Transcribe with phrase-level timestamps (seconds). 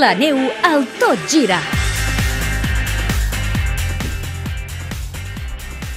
[0.00, 1.58] La neu al Tot Gira.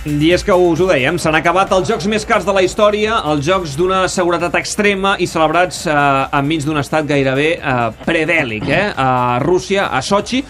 [0.04, 3.21] I és que us ho dèiem, s'han acabat els jocs més cars de la història,
[3.31, 5.93] els jocs d'una seguretat extrema i celebrats eh,
[6.39, 8.81] enmig d'un estat gairebé eh, predèlic, eh?
[8.91, 10.41] A Rússia, a Sochi.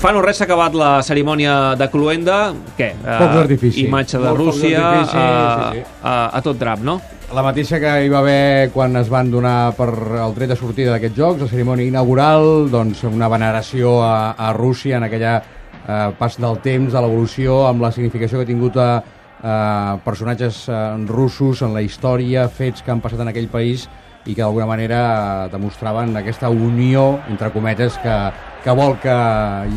[0.00, 2.40] Fa no res s'ha acabat la cerimònia de Cluenda.
[2.80, 2.90] Què?
[2.96, 3.86] Eh, Focs d'artifici.
[3.86, 5.86] Imatge de Rússia a, sí, sí.
[6.02, 6.98] a, a tot drap, no?
[7.28, 10.94] La mateixa que hi va haver quan es van donar per el tret de sortida
[10.94, 16.38] d'aquests jocs, la cerimònia inaugural, doncs una veneració a, a Rússia en aquella eh, pas
[16.40, 18.88] del temps, de l'evolució, amb la significació que ha tingut a,
[19.44, 19.58] a
[20.06, 20.78] personatges eh,
[21.12, 23.84] russos en la història, fets que han passat en aquell país
[24.24, 28.18] i que d'alguna manera eh, demostraven aquesta unió, entre cometes, que,
[28.64, 29.20] que vol que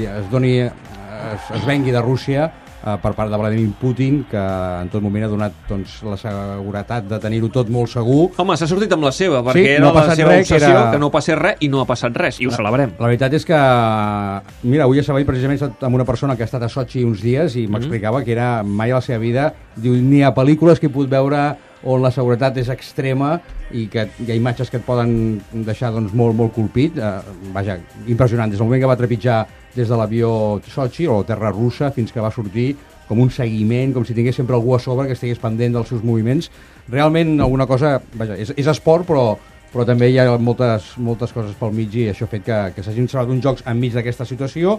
[0.07, 2.47] es doni es, es vengui de Rússia
[2.85, 4.37] eh, per part de Vladimir Putin, que
[4.81, 8.31] en tot moment ha donat doncs, la seguretat de tenir-ho tot molt segur.
[8.37, 10.55] Home, s'ha sortit amb la seva, perquè Sí, era no ha la seva res, que
[10.55, 12.93] obsessió, era- que no passés res, i no ha passat res, i ho celebrem.
[12.99, 13.59] La veritat és que,
[14.63, 17.03] mira, avui a Sabadell precisament he estat amb una persona que ha estat a Sochi
[17.07, 20.79] uns dies i m'explicava que era mai a la seva vida, diu, ni a pel·lícules
[20.79, 21.41] que he pogut veure
[21.83, 23.39] on la seguretat és extrema
[23.73, 26.97] i que hi ha imatges que et poden deixar doncs, molt, molt colpit.
[26.97, 27.11] Eh,
[27.55, 28.51] vaja, impressionant.
[28.51, 29.39] Des del moment que va trepitjar
[29.75, 32.73] des de l'avió Sochi o terra russa fins que va sortir
[33.11, 36.03] com un seguiment, com si tingués sempre algú a sobre que estigués pendent dels seus
[36.03, 36.47] moviments.
[36.87, 37.97] Realment alguna cosa...
[38.15, 39.33] Vaja, és, és esport, però,
[39.73, 42.85] però també hi ha moltes, moltes coses pel mig i això ha fet que, que
[42.85, 44.77] s'hagin celebrat uns jocs enmig d'aquesta situació,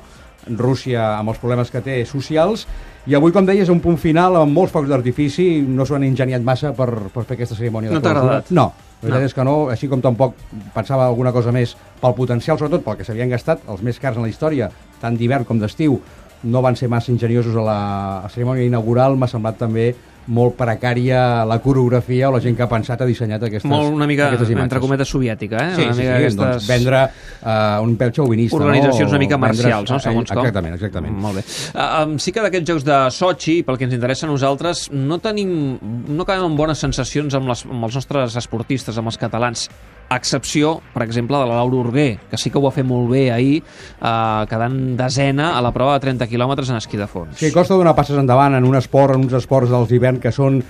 [0.58, 2.64] Rússia amb els problemes que té socials,
[3.06, 6.44] i avui, com deies, un punt final amb molts focs d'artifici, no s'ho han ingeniat
[6.46, 8.50] massa per, per fer aquesta cerimònia No t'ha agradat?
[8.56, 8.70] No,
[9.02, 9.26] la veritat No.
[9.26, 10.34] és que no, així com tampoc
[10.74, 14.22] pensava alguna cosa més pel potencial, sobretot pel que s'havien gastat, els més cars en
[14.22, 16.00] la història, tant d'hivern com d'estiu,
[16.44, 19.94] no van ser massa ingeniosos a la, cerimònia inaugural, m'ha semblat també
[20.26, 24.06] molt precària la coreografia o la gent que ha pensat ha dissenyat aquestes, Molt una
[24.06, 24.68] mica, aquestes imatges.
[24.68, 25.74] entre cometes, soviètica, eh?
[25.76, 26.40] Sí, una sí, mica sí, aquestes...
[26.42, 28.56] doncs vendre uh, un pèl xauvinista.
[28.56, 29.16] organitzacions no?
[29.16, 29.98] una mica marcials, no?
[29.98, 30.44] segons eh, com.
[30.46, 31.16] Exactament, exactament.
[31.26, 31.46] Molt bé.
[31.72, 35.18] Uh, um, sí que d'aquests jocs de Sochi, pel que ens interessa a nosaltres, no
[35.24, 39.68] tenim, no acabem amb bones sensacions amb, les, amb els nostres esportistes, amb els catalans,
[40.12, 43.10] a excepció, per exemple, de la Laura Urguer, que sí que ho va fer molt
[43.12, 47.38] bé ahir, uh, quedant desena a la prova de 30 quilòmetres en esquí de fons.
[47.40, 50.60] Sí, costa donar passes endavant en un esport, en uns esports dels d'hivern que són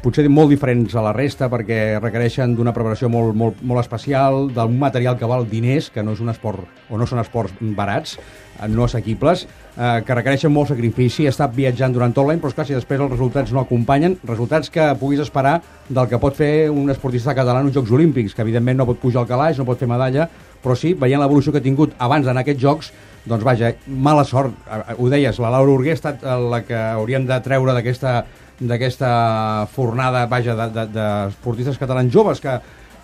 [0.00, 4.78] potser molt diferents a la resta perquè requereixen d'una preparació molt, molt, molt especial, d'un
[4.80, 8.68] material que val diners, que no és un esport o no són esports barats, eh,
[8.70, 9.46] no assequibles,
[9.76, 13.12] eh, que requereixen molt sacrifici, estat viatjant durant tot l'any, però esclar, si després els
[13.12, 15.58] resultats no acompanyen, resultats que puguis esperar
[15.88, 19.00] del que pot fer un esportista català en uns Jocs Olímpics, que evidentment no pot
[19.02, 20.28] pujar al calaix, no pot fer medalla,
[20.62, 22.92] però sí, veient l'evolució que ha tingut abans d'anar a aquests Jocs,
[23.28, 24.54] doncs vaja, mala sort.
[24.64, 28.22] Eh, Ho deies, la Laura Urguer ha estat la que hauríem de treure d'aquesta
[28.60, 32.58] d'aquesta fornada, vaja, d'esportistes de, d'esportistes catalans joves que,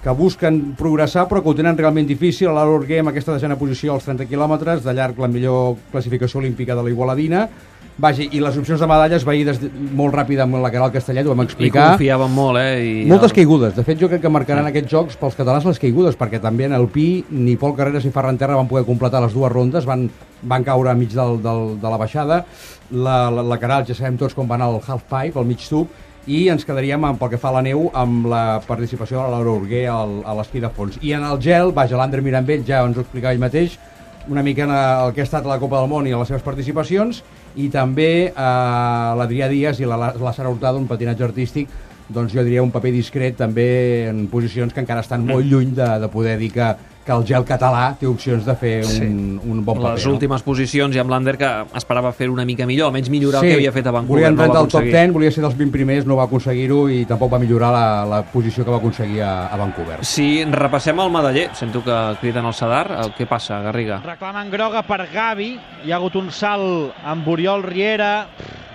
[0.07, 2.47] que busquen progressar però que ho tenen realment difícil.
[2.53, 6.39] La Laura Urguer amb aquesta desena posició als 30 quilòmetres, de llarg la millor classificació
[6.39, 7.49] olímpica de la Igualadina,
[7.97, 9.57] Vaja, i les opcions de medalles veïdes
[9.97, 11.87] molt ràpid amb la Caral Castellet, ho vam I explicar.
[11.95, 12.83] confiaven molt, eh?
[12.85, 13.73] I Moltes caigudes.
[13.73, 16.75] De fet, jo crec que marcaran aquests jocs pels catalans les caigudes, perquè també en
[16.77, 20.11] el Pi ni Pol Carreras ni Ferran Terra van poder completar les dues rondes, van,
[20.43, 22.43] van caure enmig del, del, de la baixada.
[22.91, 25.89] La, la, la Caral ja sabem tots com va anar el half-pipe, el mig tub,
[26.27, 29.39] i ens quedaríem, amb, pel que fa a la neu, amb la participació de la
[29.39, 30.99] Laura Urguer al, a l'esquí de fons.
[31.03, 33.79] I en el gel, vaja, l'Ander Mirambell ja ens ho explicava ell mateix,
[34.27, 37.23] una mica en el que ha estat la Copa del Món i les seves participacions,
[37.57, 41.71] i també eh, l'Adrià Díaz i la, la Sara Hurtado, un patinatge artístic,
[42.09, 43.69] doncs jo diria un paper discret també
[44.11, 46.75] en posicions que encara estan molt lluny de, de poder dir que,
[47.07, 49.07] que el gel català té opcions de fer un, Sí.
[49.07, 49.93] un bon paper.
[49.95, 50.13] les no?
[50.17, 53.55] últimes posicions i amb l'Ander que esperava fer una mica millor, almenys millorar el que
[53.61, 54.17] havia fet a Vancouver.
[54.17, 54.93] volia entrar no al top aconseguir.
[54.93, 58.23] 10, volia ser dels 20 primers, no va aconseguir-ho i tampoc va millorar la, la
[58.25, 60.01] posició que va aconseguir a, a Vancouver.
[60.05, 64.01] Si repassem el medaller, sento que criden al Sadar, el què passa, Garriga?
[64.05, 65.53] Reclamen groga per Gavi.
[65.87, 68.27] Hi ha hagut un salt amb Oriol Riera.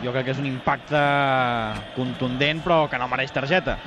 [0.01, 0.97] Jo crec que és un impacte
[1.95, 3.77] contundent, però que no mereix targeta.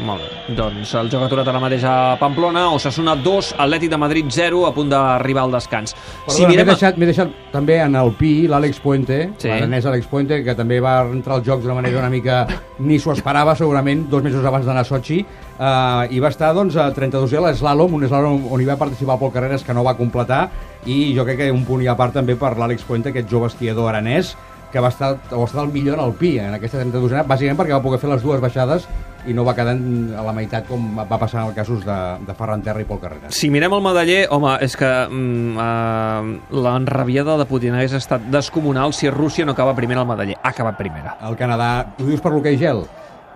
[0.00, 0.54] Molt bé.
[0.56, 4.72] Doncs el joc aturat ara mateix a Pamplona, Osasuna 2, Atlètic de Madrid 0, a
[4.72, 5.92] punt d'arribar al descans.
[6.24, 9.48] Perdona, m'he deixat, m'he deixat també en el Pi l'Àlex Puente, Sí.
[9.50, 12.46] l'aranès Àlex Puente, que també va entrar als Jocs d'una manera una mica...
[12.82, 16.74] ni s'ho esperava, segurament, dos mesos abans d'anar a Sochi, uh, i va estar doncs,
[16.80, 19.94] a 32è a l'eslàlom, un eslàlom on hi va participar Pol Carreras, que no va
[19.94, 20.48] completar,
[20.86, 23.46] i jo crec que un punt i a part també per l'Àlex Puente, aquest jove
[23.52, 24.32] esquiador aranès,
[24.72, 27.76] que va estar, va estar el millor en el Pi, en aquesta 32a, bàsicament perquè
[27.76, 28.88] va poder fer les dues baixades
[29.28, 32.34] i no va quedar a la meitat com va passar en els casos de, de
[32.38, 33.36] Ferran Terra i Pol Carreras.
[33.36, 38.96] Si mirem el medaller, home, és que mm, uh, l'enrabiada de Putin hagués estat descomunal
[38.96, 40.40] si Rússia no acaba primera al medaller.
[40.42, 41.18] Ha acabat primera.
[41.28, 42.82] El Canadà, ho dius per l'hoquei gel?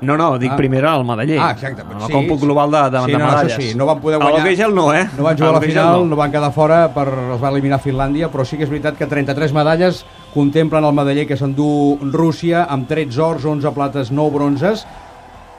[0.01, 0.57] No, no, dic Ah.
[0.57, 1.39] primera al medaller.
[1.41, 1.81] Ah, exacte.
[1.83, 3.53] El còmput global de, de, sí, de no, medalles.
[3.57, 4.39] Això sí, no van poder A guanyar.
[4.39, 5.09] l'hoquei gel no, eh?
[5.17, 6.17] No van jugar a la l'hoquei final, no.
[6.17, 9.53] van quedar fora, per, els va eliminar Finlàndia, però sí que és veritat que 33
[9.57, 10.05] medalles
[10.35, 14.87] contemplen el medaller que s'endú Rússia amb 13 ors, 11 plates, 9 bronzes.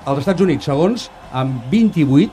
[0.06, 2.30] Els Estats Units, segons, amb 28,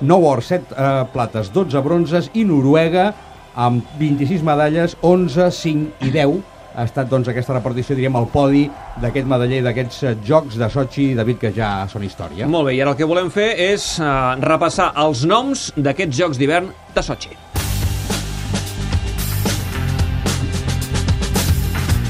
[0.00, 3.12] 9 ors, 7 eh, plates, 12 bronzes, i Noruega
[3.56, 6.38] amb 26 medalles, 11, 5 i 10.
[6.78, 8.62] Ha estat doncs, aquesta repartició, diríem, al podi
[9.02, 12.46] d'aquest medaller d'aquests eh, Jocs de Sochi, David, que ja són història.
[12.46, 16.38] Molt bé, i ara el que volem fer és uh, repassar els noms d'aquests Jocs
[16.38, 17.34] d'hivern de Sochi.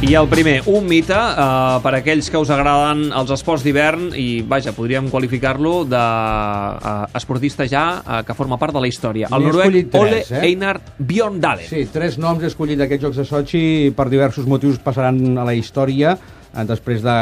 [0.01, 4.45] I el primer, un mite uh, per aquells que us agraden els esports d'hivern i,
[4.47, 9.27] vaja, podríem qualificar-lo de uh, esportista ja uh, que forma part de la història.
[9.35, 10.45] El noruec Ole eh?
[10.53, 11.67] Einar Bjorndalen.
[11.67, 13.65] Sí, tres noms he escollit d'aquests Jocs de Sochi
[13.99, 17.19] per diversos motius passaran a la història eh, després de-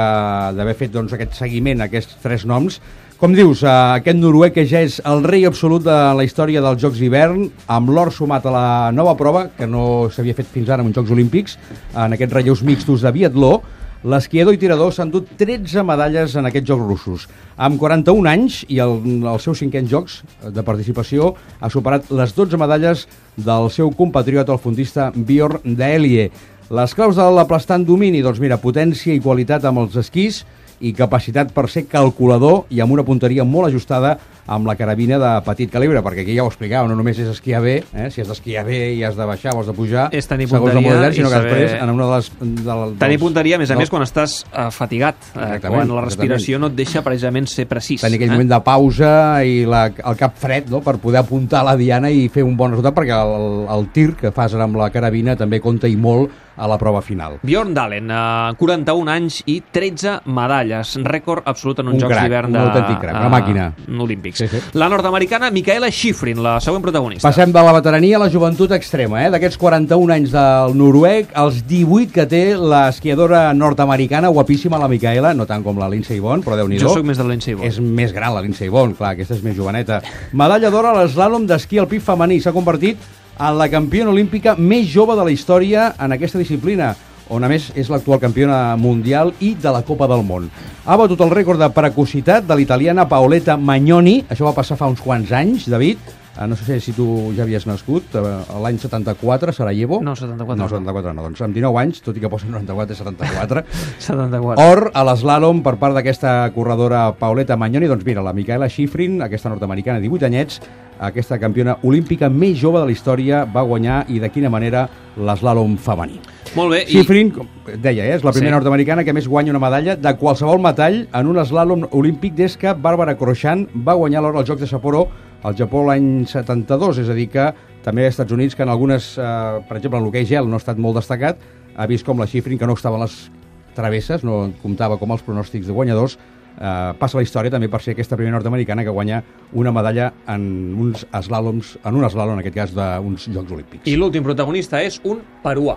[0.60, 2.76] d'haver fet doncs, aquest seguiment, aquests tres noms.
[3.16, 6.82] Com dius, eh, aquest noruec que ja és el rei absolut de la història dels
[6.82, 10.84] Jocs d'hivern, amb l'or sumat a la nova prova, que no s'havia fet fins ara
[10.84, 11.54] en uns Jocs Olímpics,
[11.94, 13.62] en aquests relleus mixtos de biatló,
[14.06, 17.24] L'esquiador i tirador s'han dut 13 medalles en aquests Jocs russos.
[17.56, 18.92] Amb 41 anys i el,
[19.24, 20.18] els seus cinquens Jocs
[20.52, 26.28] de participació ha superat les 12 medalles del seu compatriota, el fundista Bjorn Daelie.
[26.70, 30.44] Les claus de l'aplastant domini, doncs mira, potència i qualitat amb els esquís
[30.80, 35.30] i capacitat per ser calculador i amb una punteria molt ajustada amb la carabina de
[35.42, 38.04] petit calibre, perquè aquí ja ho explicava, no només és esquiar bé, eh?
[38.14, 40.70] si has d'esquiar bé i has de baixar o has de pujar, És tenir segons
[40.70, 42.28] el punteria model, sinó que després en una de les...
[42.38, 46.04] De, Tenir punteria, a més a dels- més, quan estàs uh, fatigat, Exactament, quan la
[46.06, 46.62] respiració exactament.
[46.62, 48.00] no et deixa precisament ser precís.
[48.06, 48.38] tenir aquell eh?
[48.38, 49.12] moment de pausa
[49.42, 50.78] i la, el cap fred no?
[50.80, 54.30] per poder apuntar la diana i fer un bon resultat perquè el, el tir que
[54.30, 57.38] fas ara amb la carabina també compta i molt a la prova final.
[57.42, 62.50] Bjorn Dalen, uh, 41 anys i 13 medalles, rècord absolut en uns Un Jocs d'hivern
[62.50, 63.66] un de, autèntic crac, una eh, màquina.
[64.06, 64.40] olímpics.
[64.42, 64.62] Sí, sí.
[64.78, 67.28] La nord-americana Micaela Schifrin, la següent protagonista.
[67.28, 69.30] Passem de la veterania a la joventut extrema, eh?
[69.34, 75.46] d'aquests 41 anys del noruec, als 18 que té l'esquiadora nord-americana, guapíssima la Micaela, no
[75.46, 77.68] tant com la Lindsey Vonn, però déu nhi Jo sóc més de la Lindsey Vonn.
[77.68, 80.00] És més gran la Lindsey Vonn, clar, aquesta és més joveneta.
[80.32, 82.98] Medalla d'or a l'eslàlom d'esquí alpí femení, s'ha convertit
[83.38, 86.94] en la campiona olímpica més jove de la història en aquesta disciplina
[87.28, 90.46] on a més és l'actual campiona mundial i de la Copa del Món.
[90.86, 95.02] Ha batut el rècord de precocitat de l'italiana Paoletta Magnoni, això va passar fa uns
[95.02, 95.98] quants anys, David,
[96.46, 98.22] no sé si tu ja havies nascut, eh,
[98.62, 100.00] l'any 74, a Sarajevo.
[100.02, 100.68] No, 74 No, no.
[100.68, 103.64] 74 no, doncs amb 19 anys, tot i que posa 94 i 74,
[103.98, 104.60] 74.
[104.70, 107.88] Or a l'eslàlom per part d'aquesta corredora Pauleta Magnoni.
[107.88, 110.60] Doncs mira, la Micaela Schifrin, aquesta nord-americana, 18 anyets,
[110.98, 114.86] aquesta campiona olímpica més jove de la història, va guanyar i de quina manera
[115.16, 116.20] l'eslàlom femení.
[116.56, 117.48] Molt bé, i Schifrin, com
[117.82, 118.58] deia, eh, és la primera Sí.
[118.60, 122.72] nord-americana que més guanya una medalla de qualsevol metall en un eslàlom olímpic des que
[122.74, 125.08] Bàrbara Crochan va guanyar l'or als Jocs de Sapporo
[125.42, 127.50] al Japó l'any 72, és a dir que
[127.84, 129.22] també als Estats Units, que en algunes, eh,
[129.68, 131.38] per exemple, en l'hoquei gel no ha estat molt destacat,
[131.76, 133.30] ha vist com la Schifrin, que no estava a les
[133.76, 136.16] travesses, no comptava com els pronòstics de guanyadors,
[136.60, 139.22] eh, passa a la història també per ser aquesta primera nord-americana que guanya
[139.52, 143.86] una medalla en uns eslàloms, en un eslàlom, en aquest cas, d'uns Jocs Olímpics.
[143.86, 145.76] i l'últim protagonista és un peruà.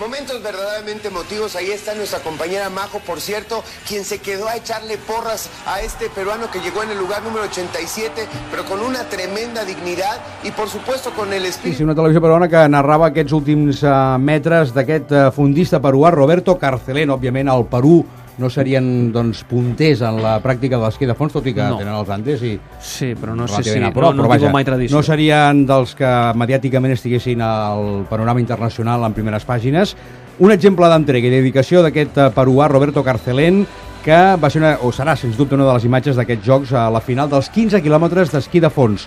[0.00, 1.54] Momentos verdaderamente emotivos.
[1.56, 6.08] Ahí está nuestra compañera Majo, por cierto, quien se quedó a echarle porras a este
[6.08, 10.68] peruano que llegó en el lugar número 87, pero con una tremenda dignidad y por
[10.70, 11.76] supuesto con el Sí, espíritu.
[11.78, 16.56] sí, una televisió peruana que narrava aquests últims uh, metres d'aquest uh, fundista peruà, Roberto
[16.58, 17.10] Carcelén.
[17.10, 18.00] Òbviament, al Perú
[18.38, 21.76] no serien doncs, punters en la pràctica de l'esquí de fons, tot i que No.
[21.78, 23.74] tenen els Andes i Sí, però no sé si...
[23.92, 24.96] prop, no, no però tinc vaja, mai tradició.
[24.96, 29.96] no serien dels que mediàticament estiguessin al panorama internacional en primeres pàgines.
[30.38, 33.66] Un exemple d'entrega i dedicació d'aquest eh, peruà, Roberto Carcelén,
[34.02, 36.88] que va ser una, o serà, sens dubte, una de les imatges d'aquests jocs a
[36.88, 39.04] la final dels 15 quilòmetres d'esquí de fons.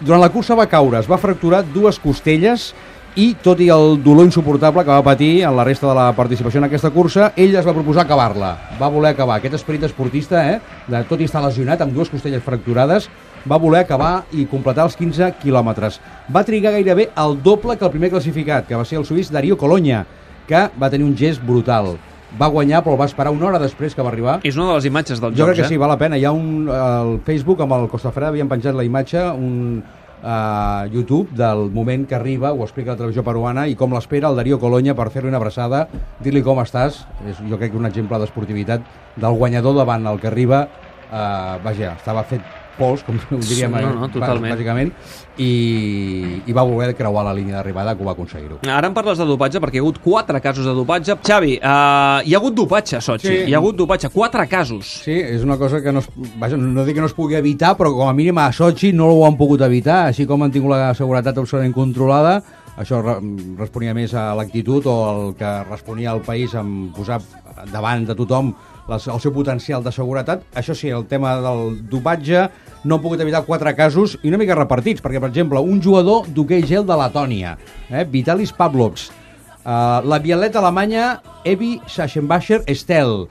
[0.00, 2.72] Durant la cursa va caure, es va fracturar dues costelles
[3.14, 6.58] i, tot i el dolor insuportable que va patir en la resta de la participació
[6.58, 8.48] en aquesta cursa, ell es va proposar acabar-la.
[8.80, 9.36] Va voler acabar.
[9.38, 10.58] Aquest esperit esportista, eh,
[10.90, 13.08] de tot i estar lesionat, amb dues costelles fracturades,
[13.46, 16.00] va voler acabar i completar els 15 quilòmetres.
[16.34, 19.56] Va trigar gairebé el doble que el primer classificat, que va ser el suís Darío
[19.56, 20.04] Colonya,
[20.48, 21.94] que va tenir un gest brutal.
[22.34, 24.40] Va guanyar, però va esperar una hora després que va arribar.
[24.42, 25.78] És una de les imatges dels Jo jocs, crec que sí, eh?
[25.78, 26.18] val la pena.
[26.18, 29.84] Hi ha un, al Facebook, amb el Costafreda, havien penjat la imatge, un
[30.24, 34.40] uh, YouTube del moment que arriba, ho explica la televisió peruana, i com l'espera el
[34.40, 35.84] Darío Colonya per fer-li una abraçada,
[36.24, 37.04] dir-li com estàs.
[37.28, 38.84] És, jo crec que un exemple d'esportivitat
[39.20, 40.66] del guanyador davant el que arriba.
[41.04, 44.54] Uh, vaja, estava fet pols, com ho diríem Sí, no, no, totalment.
[44.54, 44.92] bàsicament,
[45.38, 48.58] i, i va voler creuar la línia d'arribada que ho va aconseguir-ho.
[48.70, 51.16] Ara em parles de dopatge, perquè hi ha hagut quatre casos de dopatge.
[51.26, 53.28] Xavi, uh, hi ha hagut dopatge a Sochi.
[53.28, 53.38] Sí.
[53.50, 54.90] Hi ha hagut dopatge, quatre casos.
[55.04, 57.74] Sí, és una cosa que no es, vaja, no dic que no es pugui evitar,
[57.78, 60.74] però com a mínim a Sochi no ho han pogut evitar, així com han tingut
[60.74, 62.38] la seguretat absolutament controlada,
[62.78, 63.18] això re
[63.58, 67.20] responia més a l'actitud o el que responia al país en posar
[67.70, 68.50] davant de tothom
[68.88, 70.44] les, el seu potencial de seguretat.
[70.56, 72.48] Això sí, el tema del dopatge
[72.84, 76.28] no han pogut evitar quatre casos i una mica repartits, perquè, per exemple, un jugador
[76.28, 77.56] d'hoquei gel de Letònia,
[77.90, 79.08] eh, Vitalis Pavlovs,
[79.64, 83.26] uh, la violeta alemanya Evi Sachsenbacher Estel,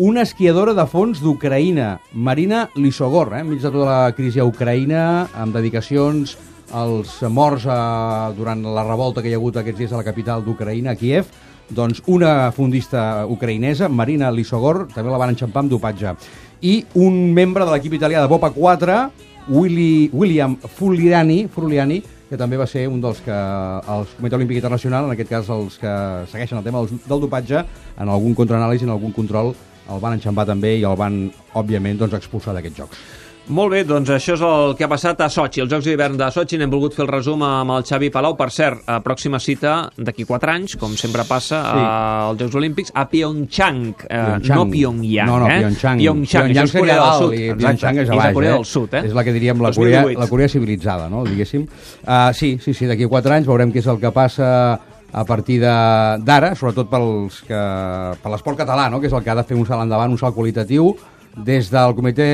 [0.00, 5.02] una esquiadora de fons d'Ucraïna, Marina Lisogor, eh, enmig de tota la crisi a Ucraïna,
[5.36, 6.38] amb dedicacions
[6.72, 10.44] als morts eh, durant la revolta que hi ha hagut aquests dies a la capital
[10.46, 11.28] d'Ucraïna, a Kiev,
[11.70, 16.14] doncs una fundista ucraïnesa, Marina Lisogor, també la van enxampar amb dopatge.
[16.66, 18.98] I un membre de l'equip italià de Bopa 4,
[19.48, 25.08] Willy, William Fuliani, Fuliani, que també va ser un dels que el Comitè Olímpic Internacional,
[25.08, 25.94] en aquest cas els que
[26.30, 27.64] segueixen el tema del, del dopatge,
[27.98, 29.54] en algun contraanàlisi, en algun control,
[29.90, 31.24] el van enxampar també i el van,
[31.58, 33.02] òbviament, doncs, expulsar d'aquests jocs.
[33.50, 36.26] Molt bé, doncs això és el que ha passat a Sochi, els Jocs d'hivern de
[36.30, 36.54] Sochi.
[36.60, 38.36] N'hem volgut fer el resum amb el Xavi Palau.
[38.38, 41.80] Per cert, a pròxima cita d'aquí 4 anys, com sempre passa Sí.
[41.82, 44.56] als Jocs Olímpics, a Pyeongchang, eh, Pyeongchang.
[44.56, 45.26] no Pyongyang.
[45.26, 45.58] No, no, eh?
[45.58, 45.98] Pyeongchang.
[45.98, 47.34] Pyeongchang, això és Corea del Sud.
[47.34, 47.54] i.
[47.54, 48.54] Pyeongchang és a És baix, a Corea eh?
[48.54, 49.02] del Sud, eh?
[49.06, 50.20] És la que diríem la Corea, 2018.
[50.20, 51.24] la Corea civilitzada, no?
[51.24, 51.66] diguéssim.
[52.06, 54.78] Uh, sí, sí, sí, d'aquí a 4 anys veurem què és el que passa
[55.12, 57.58] a partir de- d'ara, sobretot pels que,
[58.22, 59.00] per l'esport català, no?
[59.00, 60.94] que és el que ha de fer un salt endavant, un salt qualitatiu.
[61.36, 62.24] Des del Comitè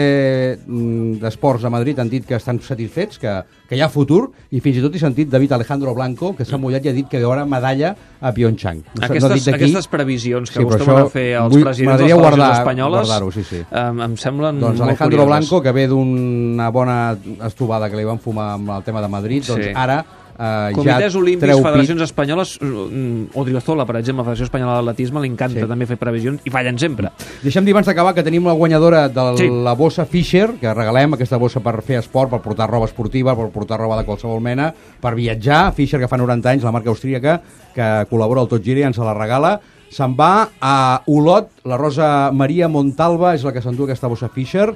[0.66, 3.32] mm, d'Esports de Madrid han dit que estan satisfets, que,
[3.68, 6.56] que hi ha futur, i fins i tot he sentit David Alejandro Blanco, que s'ha
[6.56, 8.80] mullat i ha dit que hi haurà medalla a Pyeongchang.
[8.80, 11.98] No, s'ha- no Aquestes, dit aquestes previsions que Sí, això a fer els vull- presidents
[12.00, 13.62] de les guardar- espanyoles sí, sí.
[13.70, 15.28] em, em semblen Doncs molt Alejandro curioses.
[15.50, 16.98] Blanco, que ve d'una bona
[17.46, 19.72] estubada que li van fumar amb el tema de Madrid, doncs Sí.
[19.74, 20.04] ara
[20.38, 22.08] eh, Comitès ja Olímpics, treu federacions pit.
[22.10, 25.66] espanyoles, mm, Odriozola, per exemple, la Federació Espanyola d'Atletisme, li encanta Sí.
[25.66, 27.10] també fer previsions i fallen sempre.
[27.42, 29.48] Deixem dir abans d'acabar que tenim la guanyadora de Sí.
[29.50, 33.48] la bossa Fisher, que regalem aquesta bossa per fer esport, per portar roba esportiva, per
[33.50, 35.72] portar roba de qualsevol mena, per viatjar.
[35.74, 37.40] Fisher, que fa 90 anys, la marca austríaca,
[37.74, 39.60] que col·labora al Tot Gira i ens la regala.
[39.88, 44.74] Se'n va a Olot, la Rosa Maria Montalva és la que s'endú aquesta bossa Fisher.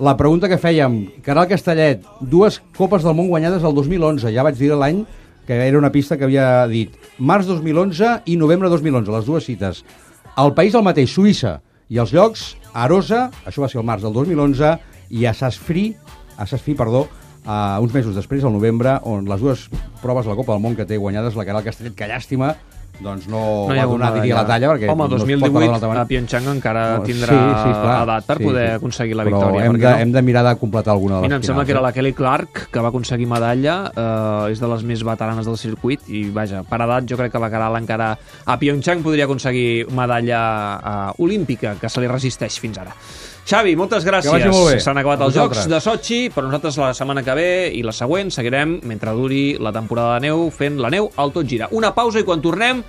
[0.00, 4.56] La pregunta que fèiem, Caral Castellet, dues Copes del Món guanyades el 2011, ja vaig
[4.56, 5.02] dir l'any
[5.44, 9.82] que era una pista que havia dit març 2011 i novembre 2011, les dues cites.
[10.40, 11.58] El país el mateix, Suïssa,
[11.92, 14.72] i els llocs, Arosa, això va ser el març del 2011,
[15.20, 15.90] i a Sasfri,
[16.40, 17.04] a Sasfri, perdó,
[17.44, 19.66] uh, uns mesos després, al novembre, on les dues
[20.00, 22.54] proves de la Copa del Món que té guanyades, la Caral Castellet, que llàstima,
[23.00, 23.40] doncs no,
[23.72, 25.88] hi va donar, diria, la talla, perquè Home, no es pot parlar d'una 2018 altra
[25.88, 26.02] manera.
[26.02, 29.54] a Pyeongchang encara No, tindrà clar, edat per poder aconseguir la victòria.
[29.54, 29.94] Però hem de, no?
[30.04, 31.86] hem de mirar de completar alguna de les Mira, em sembla que era eh?
[31.86, 36.04] la Kelly Clark, que va aconseguir medalla, eh, és de les més veteranes del circuit,
[36.12, 38.12] i vaja, per edat jo crec que la Caral encara
[38.44, 40.42] a Pyeongchang podria aconseguir medalla
[40.76, 42.96] eh, olímpica, que se li resisteix fins ara.
[43.50, 44.44] Xavi, moltes gràcies.
[44.84, 48.30] S'han acabat els Jocs de Sochi, però nosaltres la setmana que ve i la següent
[48.30, 51.66] seguirem, mentre duri la temporada de neu, fent la neu al tot gira.
[51.74, 52.84] Una pausa i quan tornem